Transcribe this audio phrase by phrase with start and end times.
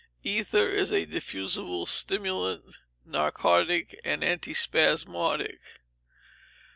[0.23, 5.59] Ether is a diffusible stimulant, narcotic and antispasmodic.